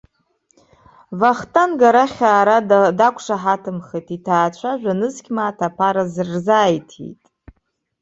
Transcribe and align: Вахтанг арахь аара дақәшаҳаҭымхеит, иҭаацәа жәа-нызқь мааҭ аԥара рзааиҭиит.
Вахтанг 1.19 1.79
арахь 1.87 2.21
аара 2.31 2.57
дақәшаҳаҭымхеит, 2.97 4.07
иҭаацәа 4.15 4.71
жәа-нызқь 4.81 5.29
мааҭ 5.35 5.59
аԥара 5.67 6.03
рзааиҭиит. 6.33 7.21